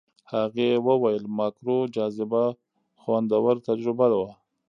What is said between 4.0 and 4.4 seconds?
وه.